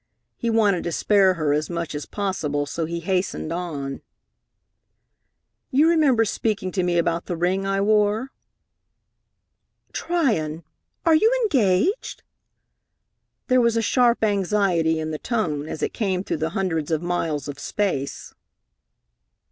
He 0.35 0.49
wanted 0.49 0.83
to 0.85 0.91
spare 0.91 1.35
her 1.35 1.53
as 1.53 1.69
much 1.69 1.93
as 1.93 2.07
possible, 2.07 2.65
so 2.65 2.85
he 2.85 3.01
hastened 3.01 3.53
on: 3.53 4.01
"You 5.69 5.87
remember 5.87 6.25
speaking 6.25 6.71
to 6.71 6.81
me 6.81 6.97
about 6.97 7.27
the 7.27 7.37
ring 7.37 7.67
I 7.67 7.81
wore?" 7.81 8.31
"Tryon! 9.93 10.63
Are 11.05 11.13
you 11.13 11.31
engaged?" 11.43 12.23
There 13.45 13.61
was 13.61 13.77
a 13.77 13.81
sharp 13.83 14.23
anxiety 14.23 14.99
in 14.99 15.11
the 15.11 15.19
tone 15.19 15.67
as 15.67 15.83
it 15.83 15.93
came 15.93 16.23
through 16.23 16.37
the 16.37 16.49
hundreds 16.57 16.89
of 16.89 17.03
miles 17.03 17.47
of 17.47 17.59
space. 17.59 18.33